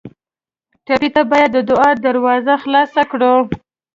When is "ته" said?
1.15-1.21